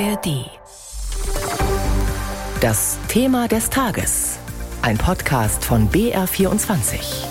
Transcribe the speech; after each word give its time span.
ARD. 0.00 0.50
Das 2.60 2.98
Thema 3.06 3.46
des 3.46 3.70
Tages. 3.70 4.40
Ein 4.82 4.98
Podcast 4.98 5.64
von 5.64 5.88
BR24. 5.88 7.26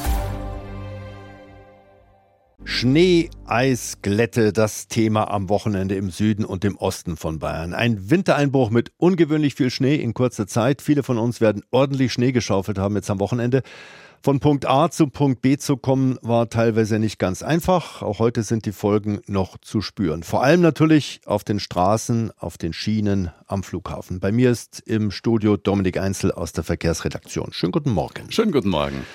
Schnee, 2.63 3.29
Eis, 3.46 3.97
Glätte, 4.02 4.54
das 4.54 4.87
Thema 4.87 5.29
am 5.29 5.49
Wochenende 5.49 5.96
im 5.96 6.10
Süden 6.10 6.46
und 6.46 6.63
im 6.63 6.78
Osten 6.78 7.17
von 7.17 7.39
Bayern. 7.39 7.73
Ein 7.73 8.10
Wintereinbruch 8.10 8.69
mit 8.69 8.93
ungewöhnlich 8.97 9.55
viel 9.55 9.69
Schnee 9.69 9.95
in 9.95 10.13
kurzer 10.13 10.47
Zeit. 10.47 10.81
Viele 10.81 11.03
von 11.03 11.17
uns 11.17 11.41
werden 11.41 11.63
ordentlich 11.71 12.13
Schnee 12.13 12.31
geschaufelt 12.31 12.77
haben 12.77 12.95
jetzt 12.95 13.09
am 13.09 13.19
Wochenende. 13.19 13.61
Von 14.26 14.40
Punkt 14.40 14.65
A 14.65 14.90
zu 14.90 15.08
Punkt 15.08 15.42
B 15.42 15.58
zu 15.58 15.76
kommen, 15.76 16.17
war 16.21 16.48
teilweise 16.49 16.98
nicht 16.98 17.20
ganz 17.20 17.44
einfach. 17.44 18.02
Auch 18.02 18.20
heute 18.20 18.44
sind 18.44 18.66
die 18.66 18.72
Folgen 18.72 19.20
noch 19.27 19.58
zu 19.58 19.81
spüren. 19.81 20.23
Vor 20.23 20.41
allem 20.41 20.62
natürlich 20.62 21.20
auf 21.26 21.44
den 21.44 21.59
Straßen, 21.59 22.32
auf 22.38 22.58
den 22.58 22.72
Schienen, 22.72 23.32
am 23.48 23.63
Flughafen. 23.63 24.22
Bei 24.22 24.32
mir 24.32 24.49
ist 24.49 24.80
im 24.86 25.12
Studio 25.12 25.58
Dominik 25.58 25.98
Einzel 25.98 26.32
aus 26.32 26.54
der 26.54 26.63
Verkehrsredaktion. 26.63 27.52
Schönen 27.52 27.73
guten 27.73 27.91
Morgen. 27.91 28.32
Schönen 28.32 28.54
guten 28.54 28.70
Morgen. 28.70 29.05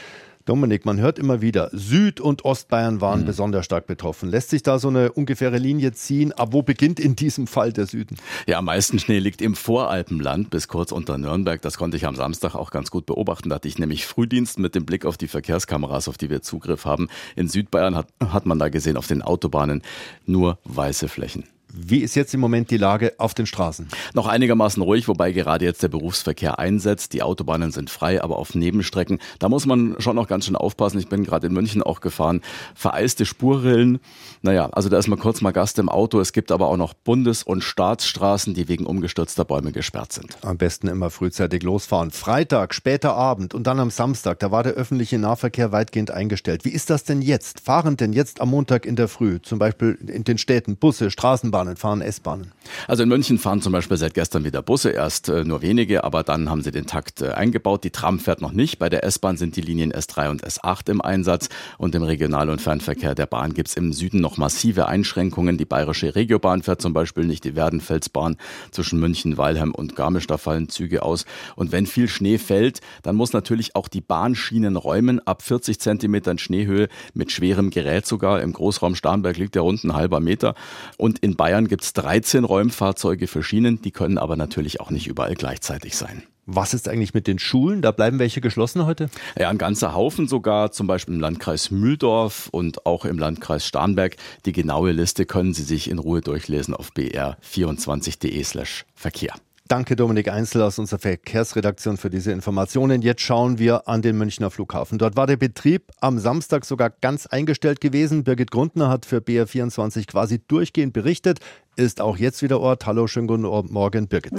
Dominik, 0.48 0.86
man 0.86 0.98
hört 0.98 1.18
immer 1.18 1.42
wieder, 1.42 1.68
Süd- 1.72 2.22
und 2.22 2.46
Ostbayern 2.46 3.02
waren 3.02 3.20
mhm. 3.20 3.26
besonders 3.26 3.66
stark 3.66 3.86
betroffen. 3.86 4.30
Lässt 4.30 4.48
sich 4.48 4.62
da 4.62 4.78
so 4.78 4.88
eine 4.88 5.12
ungefähre 5.12 5.58
Linie 5.58 5.92
ziehen? 5.92 6.32
Ab 6.32 6.48
wo 6.52 6.62
beginnt 6.62 6.98
in 6.98 7.14
diesem 7.14 7.46
Fall 7.46 7.70
der 7.70 7.84
Süden? 7.84 8.16
Ja, 8.46 8.58
am 8.58 8.64
meisten 8.64 8.98
Schnee 8.98 9.18
liegt 9.18 9.42
im 9.42 9.54
Voralpenland 9.54 10.48
bis 10.48 10.66
kurz 10.66 10.90
unter 10.90 11.18
Nürnberg. 11.18 11.60
Das 11.60 11.76
konnte 11.76 11.98
ich 11.98 12.06
am 12.06 12.16
Samstag 12.16 12.54
auch 12.54 12.70
ganz 12.70 12.90
gut 12.90 13.04
beobachten. 13.04 13.50
Da 13.50 13.56
hatte 13.56 13.68
ich 13.68 13.78
nämlich 13.78 14.06
Frühdienst 14.06 14.58
mit 14.58 14.74
dem 14.74 14.86
Blick 14.86 15.04
auf 15.04 15.18
die 15.18 15.28
Verkehrskameras, 15.28 16.08
auf 16.08 16.16
die 16.16 16.30
wir 16.30 16.40
Zugriff 16.40 16.86
haben. 16.86 17.08
In 17.36 17.48
Südbayern 17.48 17.94
hat, 17.94 18.08
hat 18.18 18.46
man 18.46 18.58
da 18.58 18.70
gesehen, 18.70 18.96
auf 18.96 19.06
den 19.06 19.20
Autobahnen 19.20 19.82
nur 20.24 20.58
weiße 20.64 21.08
Flächen. 21.08 21.44
Wie 21.72 21.98
ist 21.98 22.14
jetzt 22.14 22.32
im 22.32 22.40
Moment 22.40 22.70
die 22.70 22.78
Lage 22.78 23.12
auf 23.18 23.34
den 23.34 23.44
Straßen? 23.44 23.88
Noch 24.14 24.26
einigermaßen 24.26 24.82
ruhig, 24.82 25.06
wobei 25.06 25.32
gerade 25.32 25.66
jetzt 25.66 25.82
der 25.82 25.88
Berufsverkehr 25.88 26.58
einsetzt. 26.58 27.12
Die 27.12 27.22
Autobahnen 27.22 27.72
sind 27.72 27.90
frei, 27.90 28.22
aber 28.22 28.38
auf 28.38 28.54
Nebenstrecken, 28.54 29.18
da 29.38 29.50
muss 29.50 29.66
man 29.66 29.96
schon 29.98 30.16
noch 30.16 30.28
ganz 30.28 30.46
schön 30.46 30.56
aufpassen. 30.56 30.98
Ich 30.98 31.08
bin 31.08 31.24
gerade 31.24 31.46
in 31.46 31.52
München 31.52 31.82
auch 31.82 32.00
gefahren. 32.00 32.40
Vereiste 32.74 33.26
Spurrillen. 33.26 34.00
Naja, 34.40 34.70
also 34.72 34.88
da 34.88 34.98
ist 34.98 35.08
mal 35.08 35.16
kurz 35.16 35.42
mal 35.42 35.50
Gast 35.50 35.78
im 35.78 35.90
Auto. 35.90 36.20
Es 36.20 36.32
gibt 36.32 36.52
aber 36.52 36.68
auch 36.68 36.78
noch 36.78 36.94
Bundes- 36.94 37.42
und 37.42 37.62
Staatsstraßen, 37.62 38.54
die 38.54 38.68
wegen 38.68 38.86
umgestürzter 38.86 39.44
Bäume 39.44 39.72
gesperrt 39.72 40.12
sind. 40.12 40.38
Am 40.42 40.56
besten 40.56 40.88
immer 40.88 41.10
frühzeitig 41.10 41.62
losfahren. 41.62 42.12
Freitag, 42.12 42.72
später 42.72 43.14
Abend 43.14 43.52
und 43.52 43.66
dann 43.66 43.78
am 43.78 43.90
Samstag, 43.90 44.38
da 44.38 44.50
war 44.50 44.62
der 44.62 44.72
öffentliche 44.72 45.18
Nahverkehr 45.18 45.70
weitgehend 45.70 46.12
eingestellt. 46.12 46.64
Wie 46.64 46.70
ist 46.70 46.88
das 46.88 47.04
denn 47.04 47.20
jetzt? 47.20 47.60
Fahren 47.60 47.98
denn 47.98 48.14
jetzt 48.14 48.40
am 48.40 48.48
Montag 48.48 48.86
in 48.86 48.96
der 48.96 49.08
Früh, 49.08 49.40
zum 49.42 49.58
Beispiel 49.58 49.98
in 50.06 50.24
den 50.24 50.38
Städten, 50.38 50.76
Busse, 50.76 51.10
Straßenbahnen? 51.10 51.57
Straßenbahnen, 51.58 51.76
fahren 51.76 52.00
S-Bahnen? 52.00 52.52
Also 52.86 53.02
in 53.02 53.08
München 53.08 53.38
fahren 53.38 53.62
zum 53.62 53.72
Beispiel 53.72 53.96
seit 53.96 54.14
gestern 54.14 54.44
wieder 54.44 54.62
Busse, 54.62 54.90
erst 54.90 55.28
äh, 55.28 55.44
nur 55.44 55.62
wenige, 55.62 56.04
aber 56.04 56.22
dann 56.22 56.50
haben 56.50 56.62
sie 56.62 56.70
den 56.70 56.86
Takt 56.86 57.22
äh, 57.22 57.30
eingebaut. 57.30 57.84
Die 57.84 57.90
Tram 57.90 58.18
fährt 58.18 58.40
noch 58.40 58.52
nicht. 58.52 58.78
Bei 58.78 58.88
der 58.88 59.04
S-Bahn 59.04 59.36
sind 59.36 59.56
die 59.56 59.60
Linien 59.60 59.92
S3 59.92 60.30
und 60.30 60.44
S8 60.44 60.90
im 60.90 61.00
Einsatz 61.00 61.48
und 61.78 61.94
im 61.94 62.02
Regional- 62.02 62.50
und 62.50 62.60
Fernverkehr 62.60 63.14
der 63.14 63.26
Bahn 63.26 63.54
gibt 63.54 63.68
es 63.68 63.74
im 63.74 63.92
Süden 63.92 64.20
noch 64.20 64.36
massive 64.36 64.86
Einschränkungen. 64.86 65.58
Die 65.58 65.64
bayerische 65.64 66.14
Regiobahn 66.14 66.62
fährt 66.62 66.82
zum 66.82 66.92
Beispiel 66.92 67.24
nicht, 67.24 67.44
die 67.44 67.56
Werdenfelsbahn 67.56 68.36
zwischen 68.70 69.00
München, 69.00 69.38
Weilheim 69.38 69.74
und 69.74 69.96
Garmisch, 69.96 70.26
da 70.26 70.36
fallen 70.38 70.68
Züge 70.68 71.02
aus. 71.02 71.24
Und 71.56 71.72
wenn 71.72 71.86
viel 71.86 72.08
Schnee 72.08 72.38
fällt, 72.38 72.80
dann 73.02 73.16
muss 73.16 73.32
natürlich 73.32 73.74
auch 73.74 73.88
die 73.88 74.00
Bahnschienen 74.00 74.76
räumen, 74.76 75.26
ab 75.26 75.42
40 75.42 75.80
Zentimetern 75.80 76.38
Schneehöhe 76.38 76.88
mit 77.14 77.32
schwerem 77.32 77.70
Gerät 77.70 78.06
sogar. 78.06 78.42
Im 78.42 78.52
Großraum 78.52 78.94
Starnberg 78.94 79.36
liegt 79.38 79.54
der 79.54 79.62
rund 79.62 79.82
ein 79.84 79.94
halber 79.94 80.20
Meter. 80.20 80.54
Und 80.96 81.18
in 81.20 81.36
Bayern 81.36 81.47
Bayern 81.48 81.66
gibt 81.66 81.82
es 81.82 81.94
13 81.94 82.44
Räumfahrzeuge 82.44 83.26
für 83.26 83.42
Schienen, 83.42 83.80
die 83.80 83.90
können 83.90 84.18
aber 84.18 84.36
natürlich 84.36 84.80
auch 84.80 84.90
nicht 84.90 85.06
überall 85.06 85.34
gleichzeitig 85.34 85.96
sein. 85.96 86.24
Was 86.44 86.74
ist 86.74 86.90
eigentlich 86.90 87.14
mit 87.14 87.26
den 87.26 87.38
Schulen? 87.38 87.80
Da 87.80 87.90
bleiben 87.90 88.18
welche 88.18 88.42
geschlossen 88.42 88.84
heute? 88.84 89.08
Ja, 89.38 89.48
ein 89.48 89.56
ganzer 89.56 89.94
Haufen 89.94 90.28
sogar, 90.28 90.72
zum 90.72 90.86
Beispiel 90.86 91.14
im 91.14 91.20
Landkreis 91.20 91.70
Mühldorf 91.70 92.50
und 92.52 92.84
auch 92.84 93.06
im 93.06 93.18
Landkreis 93.18 93.64
Starnberg. 93.66 94.16
Die 94.44 94.52
genaue 94.52 94.92
Liste 94.92 95.24
können 95.24 95.54
Sie 95.54 95.62
sich 95.62 95.88
in 95.88 95.98
Ruhe 95.98 96.20
durchlesen 96.20 96.74
auf 96.74 96.90
br24.de 96.90 98.44
slash 98.44 98.84
Verkehr. 98.94 99.32
Danke 99.68 99.96
Dominik 99.96 100.28
Einzel 100.28 100.62
aus 100.62 100.78
unserer 100.78 100.98
Verkehrsredaktion 100.98 101.98
für 101.98 102.08
diese 102.08 102.32
Informationen. 102.32 103.02
Jetzt 103.02 103.20
schauen 103.20 103.58
wir 103.58 103.86
an 103.86 104.00
den 104.00 104.16
Münchner 104.16 104.50
Flughafen. 104.50 104.96
Dort 104.96 105.14
war 105.14 105.26
der 105.26 105.36
Betrieb 105.36 105.92
am 106.00 106.18
Samstag 106.18 106.64
sogar 106.64 106.88
ganz 106.88 107.26
eingestellt 107.26 107.82
gewesen. 107.82 108.24
Birgit 108.24 108.50
Grundner 108.50 108.88
hat 108.88 109.04
für 109.04 109.18
BR24 109.18 110.06
quasi 110.06 110.40
durchgehend 110.48 110.94
berichtet, 110.94 111.40
ist 111.76 112.00
auch 112.00 112.16
jetzt 112.16 112.40
wieder 112.42 112.60
Ort. 112.60 112.86
Hallo, 112.86 113.06
schönen 113.08 113.26
guten 113.26 113.42
Morgen, 113.42 114.08
Birgit. 114.08 114.32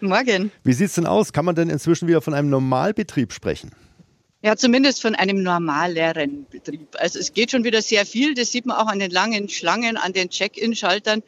Morgen. 0.00 0.50
Wie 0.64 0.72
sieht 0.72 0.88
es 0.88 0.94
denn 0.96 1.06
aus? 1.06 1.32
Kann 1.32 1.44
man 1.44 1.54
denn 1.54 1.70
inzwischen 1.70 2.08
wieder 2.08 2.20
von 2.20 2.34
einem 2.34 2.50
Normalbetrieb 2.50 3.32
sprechen? 3.32 3.70
Ja, 4.44 4.56
zumindest 4.56 5.00
von 5.00 5.14
einem 5.14 5.44
normaleren 5.44 6.46
Betrieb. 6.50 6.88
Also 6.98 7.20
es 7.20 7.32
geht 7.32 7.52
schon 7.52 7.62
wieder 7.62 7.80
sehr 7.80 8.04
viel. 8.04 8.34
Das 8.34 8.50
sieht 8.50 8.66
man 8.66 8.76
auch 8.76 8.88
an 8.88 8.98
den 8.98 9.12
langen 9.12 9.48
Schlangen, 9.48 9.96
an 9.96 10.12
den 10.12 10.30
Check-in-Schaltern. 10.30 11.22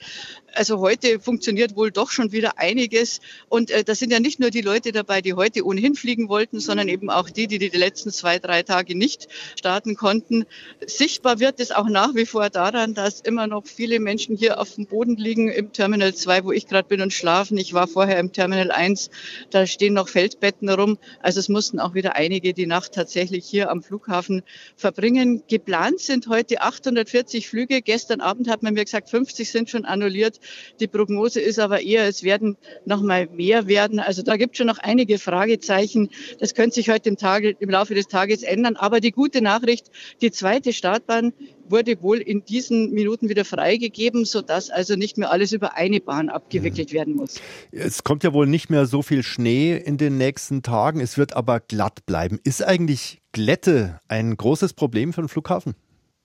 Also 0.54 0.78
heute 0.78 1.18
funktioniert 1.18 1.74
wohl 1.74 1.90
doch 1.90 2.10
schon 2.10 2.30
wieder 2.30 2.58
einiges. 2.58 3.20
Und 3.48 3.70
äh, 3.70 3.82
da 3.82 3.94
sind 3.94 4.12
ja 4.12 4.20
nicht 4.20 4.38
nur 4.38 4.50
die 4.50 4.60
Leute 4.60 4.92
dabei, 4.92 5.20
die 5.20 5.34
heute 5.34 5.64
ohnehin 5.64 5.94
fliegen 5.96 6.28
wollten, 6.28 6.60
sondern 6.60 6.88
eben 6.88 7.10
auch 7.10 7.28
die, 7.28 7.48
die 7.48 7.58
die 7.58 7.76
letzten 7.76 8.10
zwei, 8.10 8.38
drei 8.38 8.62
Tage 8.62 8.96
nicht 8.96 9.28
starten 9.58 9.96
konnten. 9.96 10.46
Sichtbar 10.86 11.40
wird 11.40 11.58
es 11.58 11.72
auch 11.72 11.88
nach 11.88 12.14
wie 12.14 12.26
vor 12.26 12.50
daran, 12.50 12.94
dass 12.94 13.20
immer 13.20 13.46
noch 13.48 13.66
viele 13.66 13.98
Menschen 13.98 14.36
hier 14.36 14.60
auf 14.60 14.74
dem 14.74 14.86
Boden 14.86 15.16
liegen 15.16 15.48
im 15.48 15.72
Terminal 15.72 16.14
2, 16.14 16.44
wo 16.44 16.52
ich 16.52 16.66
gerade 16.66 16.88
bin 16.88 17.00
und 17.00 17.12
schlafen. 17.12 17.58
Ich 17.58 17.74
war 17.74 17.88
vorher 17.88 18.18
im 18.18 18.32
Terminal 18.32 18.70
1, 18.70 19.10
da 19.50 19.66
stehen 19.66 19.94
noch 19.94 20.08
Feldbetten 20.08 20.68
rum. 20.68 20.98
Also 21.20 21.40
es 21.40 21.48
mussten 21.48 21.80
auch 21.80 21.94
wieder 21.94 22.14
einige 22.14 22.54
die 22.54 22.66
Nacht 22.66 22.92
tatsächlich 22.92 23.44
hier 23.44 23.70
am 23.70 23.82
Flughafen 23.82 24.42
verbringen. 24.76 25.42
Geplant 25.48 25.98
sind 26.00 26.28
heute 26.28 26.60
840 26.60 27.48
Flüge. 27.48 27.82
Gestern 27.82 28.20
Abend 28.20 28.48
hat 28.48 28.62
man 28.62 28.74
mir 28.74 28.84
gesagt, 28.84 29.10
50 29.10 29.50
sind 29.50 29.70
schon 29.70 29.84
annulliert. 29.84 30.38
Die 30.80 30.86
Prognose 30.86 31.40
ist 31.40 31.58
aber 31.58 31.82
eher, 31.82 32.06
es 32.06 32.22
werden 32.22 32.56
noch 32.84 33.02
mal 33.02 33.26
mehr 33.28 33.66
werden. 33.66 33.98
Also 33.98 34.22
da 34.22 34.36
gibt 34.36 34.54
es 34.54 34.58
schon 34.58 34.66
noch 34.66 34.78
einige 34.78 35.18
Fragezeichen. 35.18 36.10
Das 36.38 36.54
könnte 36.54 36.76
sich 36.76 36.90
heute 36.90 37.08
im, 37.08 37.16
Tage, 37.16 37.56
im 37.58 37.70
Laufe 37.70 37.94
des 37.94 38.06
Tages 38.06 38.42
ändern. 38.42 38.76
Aber 38.76 39.00
die 39.00 39.10
gute 39.10 39.42
Nachricht, 39.42 39.90
die 40.20 40.30
zweite 40.30 40.72
Startbahn 40.72 41.32
wurde 41.68 42.00
wohl 42.02 42.18
in 42.18 42.44
diesen 42.44 42.92
Minuten 42.92 43.28
wieder 43.28 43.44
freigegeben, 43.44 44.24
sodass 44.24 44.70
also 44.70 44.96
nicht 44.96 45.18
mehr 45.18 45.30
alles 45.30 45.52
über 45.52 45.76
eine 45.76 46.00
Bahn 46.00 46.28
abgewickelt 46.28 46.90
mhm. 46.90 46.96
werden 46.96 47.16
muss. 47.16 47.40
Es 47.70 48.04
kommt 48.04 48.24
ja 48.24 48.32
wohl 48.32 48.46
nicht 48.46 48.70
mehr 48.70 48.86
so 48.86 49.02
viel 49.02 49.22
Schnee 49.22 49.76
in 49.76 49.96
den 49.96 50.18
nächsten 50.18 50.62
Tagen. 50.62 51.00
Es 51.00 51.18
wird 51.18 51.34
aber 51.34 51.60
glatt 51.60 52.06
bleiben. 52.06 52.38
Ist 52.44 52.62
eigentlich 52.62 53.20
Glätte 53.32 54.00
ein 54.08 54.36
großes 54.36 54.74
Problem 54.74 55.12
für 55.12 55.22
den 55.22 55.28
Flughafen? 55.28 55.74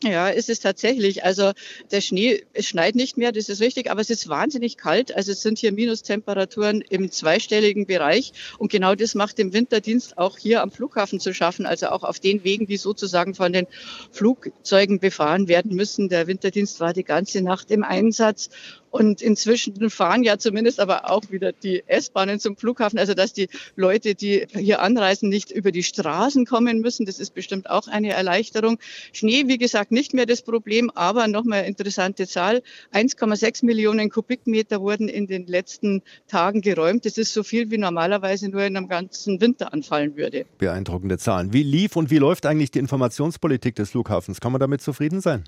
Ja, 0.02 0.30
ist 0.30 0.50
es 0.50 0.62
tatsächlich. 0.62 1.26
Also 1.26 1.52
der 1.92 2.00
Schnee, 2.00 2.46
es 2.54 2.68
schneit 2.68 2.96
nicht 2.96 3.18
mehr, 3.18 3.34
das 3.34 3.50
ist 3.50 3.60
richtig, 3.60 3.92
aber 3.92 4.00
es 4.00 4.10
ist 4.10 4.30
wahnsinnig 4.30 4.78
kalt. 4.78 5.14
Also 5.14 5.34
es 5.34 5.42
sind 5.42 5.60
hier 5.60 5.74
Minustemperaturen 5.74 6.80
im 6.80 7.12
zweistelligen 7.12 7.86
Bereich. 7.86 8.32
Und 8.60 8.72
genau 8.72 8.96
das 8.96 9.14
macht 9.14 9.38
dem 9.38 9.52
Winterdienst 9.52 10.18
auch 10.18 10.38
hier 10.38 10.62
am 10.62 10.72
Flughafen 10.72 11.20
zu 11.20 11.34
schaffen, 11.34 11.66
also 11.66 11.88
auch 11.88 12.04
auf 12.04 12.22
den 12.22 12.46
Wegen, 12.46 12.66
die 12.66 12.78
sozusagen 12.78 13.36
von 13.36 13.52
den 13.52 13.68
Flugzeugen 14.12 15.00
befahren 15.02 15.50
werden 15.50 15.76
müssen. 15.76 16.08
Der 16.08 16.28
Winterdienst 16.28 16.80
war 16.80 16.94
die 16.94 17.04
ganze 17.04 17.42
Nacht 17.42 17.70
im 17.70 17.84
Einsatz. 17.84 18.50
Und 18.91 19.22
inzwischen 19.22 19.89
fahren 19.89 20.23
ja 20.23 20.38
zumindest 20.38 20.79
aber 20.79 21.09
auch 21.09 21.23
wieder 21.29 21.51
die 21.51 21.83
S-Bahnen 21.88 22.39
zum 22.39 22.57
Flughafen, 22.57 22.97
also 22.97 23.13
dass 23.13 23.33
die 23.33 23.47
Leute, 23.75 24.16
die 24.16 24.47
hier 24.55 24.81
anreisen, 24.81 25.29
nicht 25.29 25.51
über 25.51 25.72
die 25.72 25.83
Straßen 25.83 26.45
kommen 26.45 26.79
müssen. 26.81 27.05
Das 27.05 27.19
ist 27.19 27.33
bestimmt 27.33 27.69
auch 27.69 27.88
eine 27.88 28.13
Erleichterung. 28.13 28.79
Schnee, 29.13 29.44
wie 29.47 29.57
gesagt, 29.57 29.91
nicht 29.91 30.13
mehr 30.13 30.25
das 30.25 30.41
Problem, 30.41 30.89
aber 30.95 31.27
nochmal 31.27 31.66
interessante 31.66 32.27
Zahl. 32.27 32.63
1,6 32.94 33.65
Millionen 33.65 34.09
Kubikmeter 34.09 34.81
wurden 34.81 35.07
in 35.07 35.27
den 35.27 35.45
letzten 35.45 36.01
Tagen 36.27 36.62
geräumt. 36.62 37.06
Das 37.06 37.18
ist 37.18 37.33
so 37.33 37.44
viel, 37.44 37.69
wie 37.71 37.77
normalerweise 37.77 38.50
nur 38.50 38.63
in 38.63 38.75
einem 38.75 38.88
ganzen 38.88 39.39
Winter 39.42 39.74
anfallen 39.74 40.18
würde. 40.18 40.45
Beeindruckende 40.57 41.18
Zahlen. 41.18 41.53
Wie 41.53 41.63
lief 41.63 41.95
und 41.95 42.09
wie 42.09 42.18
läuft 42.18 42.45
eigentlich 42.45 42.71
die 42.71 42.80
Informationspolitik 42.80 43.75
des 43.75 43.92
Flughafens? 43.92 44.42
Kann 44.42 44.51
man 44.51 44.59
damit 44.59 44.81
zufrieden 44.81 45.21
sein? 45.21 45.44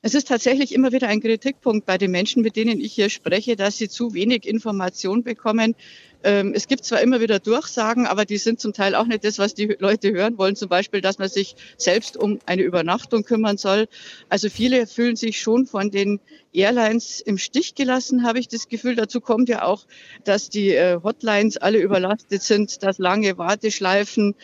Es 0.00 0.14
ist 0.14 0.28
tatsächlich 0.28 0.72
immer 0.72 0.92
wieder 0.92 1.08
ein 1.08 1.20
Kritikpunkt 1.20 1.84
bei 1.84 1.98
den 1.98 2.12
Menschen, 2.12 2.42
mit 2.42 2.54
denen 2.54 2.80
ich 2.80 2.92
hier 2.92 3.10
spreche, 3.10 3.56
dass 3.56 3.78
sie 3.78 3.88
zu 3.88 4.14
wenig 4.14 4.46
Information 4.46 5.24
bekommen. 5.24 5.74
Ähm, 6.22 6.52
es 6.54 6.68
gibt 6.68 6.84
zwar 6.84 7.00
immer 7.00 7.20
wieder 7.20 7.40
Durchsagen, 7.40 8.06
aber 8.06 8.24
die 8.24 8.38
sind 8.38 8.60
zum 8.60 8.72
Teil 8.72 8.94
auch 8.94 9.06
nicht 9.06 9.24
das, 9.24 9.40
was 9.40 9.54
die 9.54 9.76
Leute 9.80 10.12
hören 10.12 10.38
wollen. 10.38 10.54
Zum 10.54 10.68
Beispiel, 10.68 11.00
dass 11.00 11.18
man 11.18 11.28
sich 11.28 11.56
selbst 11.76 12.16
um 12.16 12.38
eine 12.46 12.62
Übernachtung 12.62 13.24
kümmern 13.24 13.56
soll. 13.56 13.88
Also 14.28 14.48
viele 14.48 14.86
fühlen 14.86 15.16
sich 15.16 15.40
schon 15.40 15.66
von 15.66 15.90
den 15.90 16.20
Airlines 16.52 17.20
im 17.20 17.36
Stich 17.36 17.74
gelassen, 17.74 18.22
habe 18.24 18.38
ich 18.38 18.46
das 18.46 18.68
Gefühl. 18.68 18.94
Dazu 18.94 19.20
kommt 19.20 19.48
ja 19.48 19.64
auch, 19.64 19.84
dass 20.22 20.48
die 20.48 20.70
äh, 20.70 21.00
Hotlines 21.02 21.56
alle 21.56 21.78
überlastet 21.80 22.42
sind, 22.42 22.84
dass 22.84 22.98
lange 22.98 23.36
Warteschleifen 23.36 24.36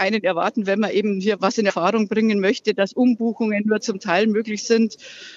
einen 0.00 0.24
erwarten, 0.24 0.66
wenn 0.66 0.80
man 0.80 0.90
eben 0.90 1.20
hier 1.20 1.40
was 1.40 1.58
in 1.58 1.66
Erfahrung 1.66 2.08
bringen 2.08 2.40
möchte, 2.40 2.74
dass 2.74 2.92
Umbuchungen 2.92 3.62
nur 3.66 3.80
zum 3.80 4.00
Teil 4.00 4.26
möglich 4.26 4.64
sind. 4.64 4.96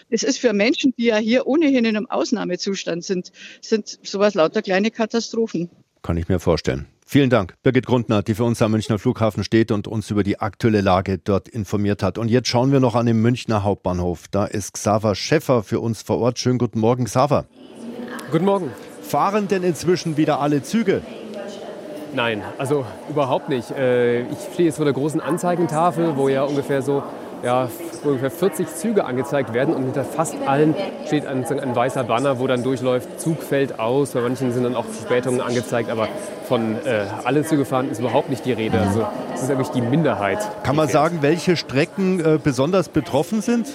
Es 0.10 0.24
ist 0.24 0.40
für 0.40 0.54
Menschen, 0.54 0.94
die 0.98 1.06
ja 1.06 1.18
hier 1.18 1.46
ohnehin 1.46 1.86
in 1.86 1.98
einem 1.98 2.10
Ausnahmezustand 2.10 3.04
sind, 3.04 3.32
sind 3.62 4.00
sowas 4.02 4.34
lauter 4.34 4.62
kleine 4.62 4.90
Katastrophen. 4.90 5.70
Kann 6.02 6.18
ich 6.18 6.28
mir 6.28 6.40
vorstellen. 6.40 6.88
Vielen 7.06 7.30
Dank, 7.30 7.56
Birgit 7.62 7.86
Grundner, 7.86 8.24
die 8.24 8.34
für 8.34 8.44
uns 8.44 8.62
am 8.62 8.72
Münchner 8.72 8.98
Flughafen 8.98 9.44
steht 9.44 9.72
und 9.72 9.88
uns 9.88 10.10
über 10.10 10.24
die 10.24 10.40
aktuelle 10.40 10.82
Lage 10.82 11.18
dort 11.18 11.48
informiert 11.48 12.02
hat. 12.02 12.18
Und 12.18 12.30
jetzt 12.30 12.48
schauen 12.48 12.72
wir 12.72 12.80
noch 12.80 12.96
an 12.96 13.06
den 13.06 13.22
Münchner 13.22 13.64
Hauptbahnhof. 13.64 14.28
Da 14.30 14.46
ist 14.46 14.74
Xaver 14.74 15.14
Schäffer 15.14 15.64
für 15.64 15.80
uns 15.80 16.02
vor 16.02 16.18
Ort. 16.20 16.40
Schönen 16.40 16.58
guten 16.58 16.80
Morgen, 16.80 17.06
Xaver. 17.06 17.46
Guten 18.32 18.46
Morgen. 18.46 18.72
Fahren 19.02 19.48
denn 19.48 19.64
inzwischen 19.64 20.18
wieder 20.18 20.40
alle 20.40 20.64
Züge? 20.64 21.02
Nein, 22.14 22.44
also 22.58 22.86
überhaupt 23.10 23.50
nicht. 23.50 23.72
Äh, 23.72 24.22
ich 24.22 24.38
stehe 24.54 24.68
jetzt 24.68 24.78
vor 24.78 24.86
der 24.86 24.94
großen 24.94 25.20
Anzeigentafel, 25.20 26.16
wo 26.16 26.30
ja 26.30 26.44
ungefähr 26.44 26.82
so 26.82 27.04
ja, 27.44 27.68
ungefähr 28.04 28.32
40 28.32 28.74
Züge 28.74 29.04
angezeigt 29.04 29.54
werden 29.54 29.76
und 29.76 29.84
hinter 29.84 30.06
fast 30.06 30.36
allen 30.48 30.74
steht 31.06 31.26
ein, 31.26 31.44
ein, 31.46 31.76
weißer 31.76 32.06
Banner, 32.06 32.40
wo 32.40 32.48
dann 32.48 32.64
durchläuft, 32.64 33.20
Zug 33.20 33.44
fällt 33.44 33.80
aus. 33.80 34.12
Bei 34.12 34.22
manchen 34.22 34.54
sind 34.54 34.64
dann 34.64 34.76
auch 34.76 34.86
Verspätungen 34.86 35.42
angezeigt, 35.42 35.90
aber 35.90 36.08
von 36.48 36.76
äh, 36.86 37.06
alle 37.26 37.44
Züge 37.44 37.66
fahren 37.66 37.92
ist 37.92 38.00
überhaupt 38.00 38.30
nicht 38.30 38.46
die 38.46 38.54
Rede. 38.54 38.80
Also 38.80 39.06
das 39.32 39.44
ist 39.44 39.50
wirklich 39.50 39.70
die 39.70 39.82
Minderheit. 39.82 40.40
Kann 40.64 40.78
man 40.78 40.88
sagen, 40.88 41.18
welche 41.22 41.58
Strecken 41.58 42.20
äh, 42.20 42.40
besonders 42.42 42.88
betroffen 42.88 43.42
sind? 43.42 43.68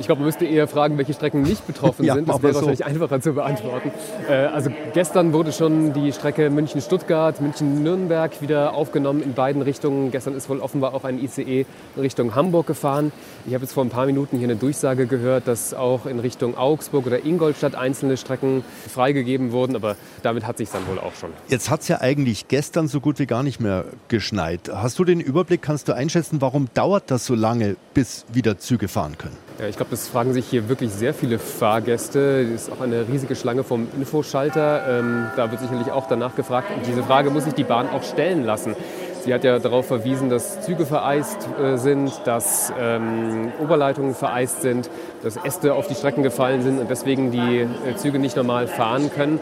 Ich 0.00 0.06
glaube, 0.06 0.20
man 0.20 0.26
müsste 0.26 0.46
eher 0.46 0.66
fragen, 0.66 0.96
welche 0.96 1.12
Strecken 1.12 1.42
nicht 1.42 1.66
betroffen 1.66 2.04
ja, 2.06 2.14
sind. 2.14 2.26
Das 2.26 2.42
wäre 2.42 2.54
so. 2.54 2.60
wahrscheinlich 2.60 2.86
einfacher 2.86 3.20
zu 3.20 3.34
beantworten. 3.34 3.92
Äh, 4.28 4.32
also 4.32 4.70
gestern 4.94 5.34
wurde 5.34 5.52
schon 5.52 5.92
die 5.92 6.10
Strecke 6.12 6.48
München-Stuttgart, 6.48 7.40
München-Nürnberg 7.40 8.40
wieder 8.40 8.72
aufgenommen 8.72 9.22
in 9.22 9.34
beiden 9.34 9.60
Richtungen. 9.60 10.10
Gestern 10.10 10.34
ist 10.34 10.48
wohl 10.48 10.60
offenbar 10.60 10.94
auch 10.94 11.04
ein 11.04 11.22
ICE 11.22 11.66
in 11.96 12.00
Richtung 12.00 12.34
Hamburg 12.34 12.66
gefahren. 12.66 13.12
Ich 13.46 13.52
habe 13.52 13.62
jetzt 13.62 13.74
vor 13.74 13.84
ein 13.84 13.90
paar 13.90 14.06
Minuten 14.06 14.38
hier 14.38 14.48
eine 14.48 14.56
Durchsage 14.56 15.06
gehört, 15.06 15.46
dass 15.46 15.74
auch 15.74 16.06
in 16.06 16.18
Richtung 16.18 16.56
Augsburg 16.56 17.06
oder 17.06 17.24
Ingolstadt 17.24 17.74
einzelne 17.74 18.16
Strecken 18.16 18.64
freigegeben 18.88 19.52
wurden. 19.52 19.76
Aber 19.76 19.96
damit 20.22 20.46
hat 20.46 20.56
sich 20.56 20.70
dann 20.70 20.86
wohl 20.88 20.98
auch 20.98 21.14
schon. 21.14 21.30
Jetzt 21.48 21.68
hat 21.68 21.82
es 21.82 21.88
ja 21.88 22.00
eigentlich 22.00 22.48
gestern 22.48 22.88
so 22.88 23.00
gut 23.00 23.18
wie 23.18 23.26
gar 23.26 23.42
nicht 23.42 23.60
mehr 23.60 23.84
geschneit. 24.08 24.70
Hast 24.72 24.98
du 24.98 25.04
den 25.04 25.20
Überblick, 25.20 25.60
kannst 25.60 25.88
du 25.88 25.92
einschätzen, 25.92 26.40
warum 26.40 26.68
dauert 26.72 27.10
das 27.10 27.26
so 27.26 27.34
lange, 27.34 27.76
bis 27.92 28.24
wieder 28.32 28.56
Züge 28.56 28.88
fahren 28.88 29.18
können? 29.18 29.49
Ja, 29.60 29.68
ich 29.68 29.76
glaube, 29.76 29.90
das 29.90 30.08
fragen 30.08 30.32
sich 30.32 30.46
hier 30.46 30.70
wirklich 30.70 30.90
sehr 30.90 31.12
viele 31.12 31.38
Fahrgäste. 31.38 32.48
Es 32.54 32.62
ist 32.62 32.72
auch 32.72 32.80
eine 32.80 33.06
riesige 33.06 33.36
Schlange 33.36 33.62
vom 33.62 33.88
Infoschalter. 33.94 35.00
Ähm, 35.00 35.26
da 35.36 35.50
wird 35.50 35.60
sicherlich 35.60 35.90
auch 35.90 36.08
danach 36.08 36.34
gefragt. 36.34 36.68
Und 36.74 36.86
diese 36.86 37.02
Frage 37.02 37.28
muss 37.28 37.44
sich 37.44 37.52
die 37.52 37.64
Bahn 37.64 37.86
auch 37.90 38.02
stellen 38.02 38.46
lassen. 38.46 38.74
Sie 39.22 39.34
hat 39.34 39.44
ja 39.44 39.58
darauf 39.58 39.86
verwiesen, 39.86 40.30
dass 40.30 40.62
Züge 40.62 40.86
vereist 40.86 41.46
äh, 41.62 41.76
sind, 41.76 42.10
dass 42.24 42.72
ähm, 42.80 43.52
Oberleitungen 43.62 44.14
vereist 44.14 44.62
sind, 44.62 44.88
dass 45.22 45.36
Äste 45.36 45.74
auf 45.74 45.88
die 45.88 45.94
Strecken 45.94 46.22
gefallen 46.22 46.62
sind 46.62 46.78
und 46.78 46.88
deswegen 46.88 47.30
die 47.30 47.60
äh, 47.60 47.68
Züge 47.96 48.18
nicht 48.18 48.36
normal 48.36 48.66
fahren 48.66 49.10
können. 49.14 49.40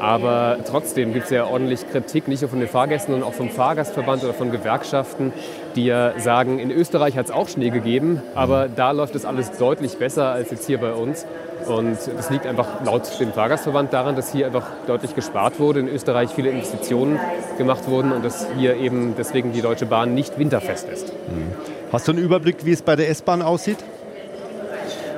Aber 0.00 0.56
trotzdem 0.66 1.12
gibt 1.12 1.26
es 1.26 1.30
ja 1.30 1.44
ordentlich 1.44 1.88
Kritik, 1.90 2.26
nicht 2.26 2.40
nur 2.40 2.48
von 2.48 2.58
den 2.58 2.68
Fahrgästen, 2.68 3.12
sondern 3.12 3.28
auch 3.28 3.34
vom 3.34 3.50
Fahrgastverband 3.50 4.24
oder 4.24 4.32
von 4.32 4.50
Gewerkschaften, 4.50 5.32
die 5.76 5.84
ja 5.84 6.18
sagen, 6.18 6.58
in 6.58 6.70
Österreich 6.70 7.16
hat 7.16 7.26
es 7.26 7.30
auch 7.30 7.48
Schnee 7.48 7.68
gegeben, 7.70 8.22
aber 8.34 8.68
da 8.68 8.92
läuft 8.92 9.14
es 9.14 9.26
alles 9.26 9.52
deutlich 9.58 9.98
besser 9.98 10.30
als 10.30 10.50
jetzt 10.50 10.66
hier 10.66 10.78
bei 10.78 10.92
uns. 10.92 11.26
Und 11.66 11.98
das 12.16 12.30
liegt 12.30 12.46
einfach 12.46 12.82
laut 12.84 13.02
dem 13.20 13.32
Fahrgastverband 13.32 13.92
daran, 13.92 14.16
dass 14.16 14.32
hier 14.32 14.46
einfach 14.46 14.66
deutlich 14.86 15.14
gespart 15.14 15.60
wurde, 15.60 15.80
in 15.80 15.88
Österreich 15.88 16.30
viele 16.30 16.48
Investitionen 16.48 17.20
gemacht 17.58 17.86
wurden 17.86 18.12
und 18.12 18.24
dass 18.24 18.46
hier 18.56 18.76
eben 18.76 19.14
deswegen 19.18 19.52
die 19.52 19.60
Deutsche 19.60 19.84
Bahn 19.84 20.14
nicht 20.14 20.38
winterfest 20.38 20.88
ist. 20.88 21.12
Mhm. 21.12 21.52
Hast 21.92 22.08
du 22.08 22.12
einen 22.12 22.22
Überblick, 22.22 22.64
wie 22.64 22.72
es 22.72 22.80
bei 22.80 22.96
der 22.96 23.10
S-Bahn 23.10 23.42
aussieht? 23.42 23.78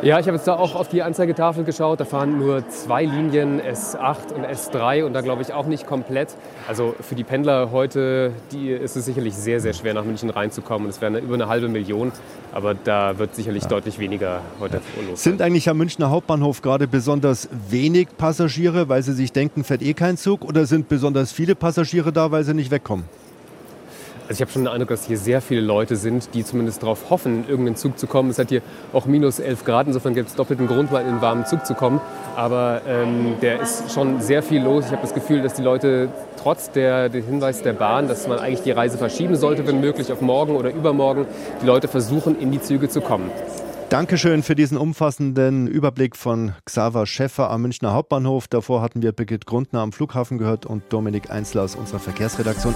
Ja, 0.03 0.19
ich 0.19 0.27
habe 0.27 0.37
jetzt 0.37 0.49
da 0.49 0.55
auch 0.55 0.75
auf 0.75 0.89
die 0.89 1.01
Anzeigetafel 1.01 1.63
geschaut. 1.63 2.01
Da 2.01 2.05
fahren 2.05 2.37
nur 2.41 2.69
zwei 2.69 3.05
Linien, 3.05 3.61
S8 3.61 4.33
und 4.35 4.45
S3 4.45 5.05
und 5.05 5.13
da 5.13 5.21
glaube 5.21 5.43
ich 5.43 5.53
auch 5.53 5.67
nicht 5.67 5.87
komplett. 5.87 6.35
Also 6.67 6.97
für 7.01 7.15
die 7.15 7.23
Pendler 7.23 7.71
heute 7.71 8.33
die 8.51 8.71
ist 8.71 8.97
es 8.97 9.05
sicherlich 9.05 9.35
sehr, 9.37 9.61
sehr 9.61 9.75
schwer 9.75 9.95
nach 9.95 10.05
München 10.05 10.29
reinzukommen. 10.29 10.89
Es 10.89 11.01
wären 11.01 11.15
über 11.15 11.35
eine 11.35 11.47
halbe 11.47 11.69
Million, 11.69 12.11
aber 12.53 12.75
da 12.75 13.17
wird 13.19 13.37
sicherlich 13.37 13.63
ja. 13.63 13.69
deutlich 13.69 14.01
weniger 14.01 14.41
heute 14.59 14.81
ja. 15.01 15.09
los. 15.09 15.23
Sind 15.23 15.41
eigentlich 15.41 15.69
am 15.69 15.79
Münchner 15.79 16.11
Hauptbahnhof 16.11 16.63
gerade 16.63 16.89
besonders 16.89 17.49
wenig 17.71 18.09
Passagiere, 18.19 18.89
weil 18.89 19.05
sie 19.05 19.13
sich 19.13 19.31
denken, 19.31 19.63
fährt 19.63 19.83
eh 19.83 19.95
kein 19.95 20.17
Zug 20.17 20.45
oder 20.45 20.67
sind 20.67 20.89
besonders 20.89 21.31
viele 21.31 21.55
Passagiere 21.55 22.13
da, 22.13 22.33
weil 22.33 22.43
sie 22.43 22.55
nicht 22.55 22.73
wegkommen? 22.73 23.05
Also 24.29 24.35
ich 24.35 24.41
habe 24.41 24.51
schon 24.51 24.63
den 24.63 24.73
Eindruck, 24.73 24.89
dass 24.91 25.07
hier 25.07 25.19
sehr 25.19 25.41
viele 25.41 25.61
Leute 25.61 25.97
sind, 25.97 26.35
die 26.35 26.45
zumindest 26.45 26.83
darauf 26.83 27.11
hoffen, 27.11 27.45
in 27.45 27.49
irgendeinen 27.49 27.77
Zug 27.77 27.99
zu 27.99 28.07
kommen. 28.07 28.31
Es 28.31 28.39
hat 28.39 28.51
hier 28.51 28.63
auch 28.93 29.07
minus 29.07 29.41
11 29.41 29.65
Grad, 29.65 29.89
insofern 29.89 30.15
gibt 30.15 30.29
es 30.29 30.35
doppelten 30.37 30.67
Grund, 30.67 30.93
mal 30.93 31.01
in 31.01 31.09
einen 31.09 31.21
warmen 31.21 31.45
Zug 31.45 31.67
zu 31.67 31.75
kommen. 31.75 32.01
Aber 32.37 32.83
ähm, 32.87 33.35
der 33.43 33.61
ist 33.61 33.93
schon 33.93 34.21
sehr 34.21 34.43
viel 34.43 34.63
los. 34.63 34.87
Ich 34.87 34.93
habe 34.93 35.03
das 35.03 35.13
Gefühl, 35.13 35.43
dass 35.43 35.55
die 35.55 35.63
Leute 35.63 36.09
trotz 36.41 36.71
der, 36.71 37.09
der 37.09 37.23
Hinweis 37.23 37.63
der 37.63 37.73
Bahn, 37.73 38.09
dass 38.09 38.27
man 38.29 38.39
eigentlich 38.39 38.63
die 38.63 38.71
Reise 38.71 38.97
verschieben 38.97 39.37
sollte, 39.37 39.67
wenn 39.67 39.81
möglich, 39.81 40.13
auf 40.13 40.21
morgen 40.21 40.57
oder 40.57 40.73
übermorgen, 40.73 41.27
die 41.61 41.67
Leute 41.67 41.89
versuchen, 41.89 42.39
in 42.39 42.53
die 42.53 42.61
Züge 42.61 42.89
zu 42.89 43.01
kommen. 43.01 43.31
Dankeschön 43.89 44.43
für 44.43 44.55
diesen 44.55 44.79
umfassenden 44.79 45.67
Überblick 45.67 46.17
von 46.17 46.55
Xaver 46.65 47.05
Schäffer 47.05 47.51
am 47.51 47.61
Münchner 47.61 47.93
Hauptbahnhof. 47.93 48.49
Davor 48.49 48.81
hatten 48.81 49.03
wir 49.03 49.13
Birgit 49.13 49.45
Grundner 49.45 49.81
am 49.81 49.93
Flughafen 49.93 50.39
gehört 50.39 50.65
und 50.65 50.85
Dominik 50.89 51.31
Einzler 51.31 51.63
aus 51.63 51.75
unserer 51.75 51.99
Verkehrsredaktion. 51.99 52.75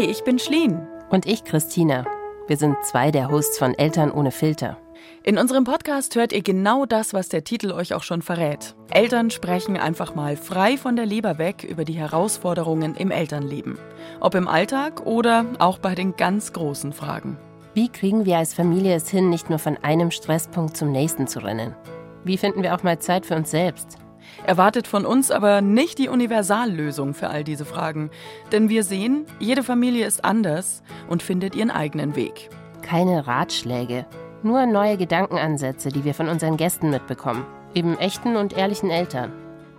Hey, 0.00 0.10
ich 0.10 0.24
bin 0.24 0.38
Schleen. 0.38 0.88
Und 1.10 1.26
ich, 1.26 1.44
Christina. 1.44 2.06
Wir 2.46 2.56
sind 2.56 2.74
zwei 2.84 3.10
der 3.10 3.30
Hosts 3.30 3.58
von 3.58 3.74
Eltern 3.74 4.10
ohne 4.10 4.30
Filter. 4.30 4.78
In 5.24 5.36
unserem 5.36 5.64
Podcast 5.64 6.16
hört 6.16 6.32
ihr 6.32 6.40
genau 6.40 6.86
das, 6.86 7.12
was 7.12 7.28
der 7.28 7.44
Titel 7.44 7.70
euch 7.70 7.92
auch 7.92 8.02
schon 8.02 8.22
verrät. 8.22 8.74
Eltern 8.90 9.28
sprechen 9.28 9.76
einfach 9.76 10.14
mal 10.14 10.38
frei 10.38 10.78
von 10.78 10.96
der 10.96 11.04
Leber 11.04 11.36
weg 11.36 11.64
über 11.64 11.84
die 11.84 11.98
Herausforderungen 11.98 12.94
im 12.94 13.10
Elternleben. 13.10 13.78
Ob 14.20 14.34
im 14.34 14.48
Alltag 14.48 15.04
oder 15.04 15.44
auch 15.58 15.76
bei 15.76 15.94
den 15.94 16.16
ganz 16.16 16.54
großen 16.54 16.94
Fragen. 16.94 17.36
Wie 17.74 17.90
kriegen 17.90 18.24
wir 18.24 18.38
als 18.38 18.54
Familie 18.54 18.94
es 18.94 19.10
hin, 19.10 19.28
nicht 19.28 19.50
nur 19.50 19.58
von 19.58 19.76
einem 19.82 20.10
Stresspunkt 20.10 20.78
zum 20.78 20.92
nächsten 20.92 21.26
zu 21.26 21.40
rennen? 21.40 21.76
Wie 22.24 22.38
finden 22.38 22.62
wir 22.62 22.74
auch 22.74 22.82
mal 22.82 23.00
Zeit 23.00 23.26
für 23.26 23.36
uns 23.36 23.50
selbst? 23.50 23.98
Erwartet 24.44 24.86
von 24.86 25.04
uns 25.04 25.30
aber 25.30 25.60
nicht 25.60 25.98
die 25.98 26.08
Universallösung 26.08 27.14
für 27.14 27.28
all 27.28 27.44
diese 27.44 27.64
Fragen. 27.64 28.10
Denn 28.52 28.68
wir 28.68 28.84
sehen, 28.84 29.26
jede 29.38 29.62
Familie 29.62 30.06
ist 30.06 30.24
anders 30.24 30.82
und 31.08 31.22
findet 31.22 31.54
ihren 31.54 31.70
eigenen 31.70 32.16
Weg. 32.16 32.50
Keine 32.82 33.26
Ratschläge, 33.26 34.06
nur 34.42 34.66
neue 34.66 34.96
Gedankenansätze, 34.96 35.90
die 35.90 36.04
wir 36.04 36.14
von 36.14 36.28
unseren 36.28 36.56
Gästen 36.56 36.90
mitbekommen. 36.90 37.44
Eben 37.74 37.98
echten 37.98 38.36
und 38.36 38.52
ehrlichen 38.54 38.90
Eltern. 38.90 39.32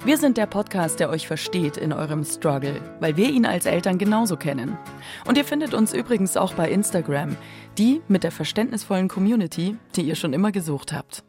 Wir 0.03 0.17
sind 0.17 0.37
der 0.37 0.47
Podcast, 0.47 0.99
der 0.99 1.11
euch 1.11 1.27
versteht 1.27 1.77
in 1.77 1.93
eurem 1.93 2.23
Struggle, 2.23 2.81
weil 2.99 3.17
wir 3.17 3.29
ihn 3.29 3.45
als 3.45 3.67
Eltern 3.67 3.99
genauso 3.99 4.35
kennen. 4.35 4.75
Und 5.27 5.37
ihr 5.37 5.45
findet 5.45 5.75
uns 5.75 5.93
übrigens 5.93 6.37
auch 6.37 6.55
bei 6.55 6.71
Instagram, 6.71 7.37
die 7.77 8.01
mit 8.07 8.23
der 8.23 8.31
verständnisvollen 8.31 9.07
Community, 9.07 9.77
die 9.95 10.01
ihr 10.01 10.15
schon 10.15 10.33
immer 10.33 10.51
gesucht 10.51 10.91
habt. 10.91 11.23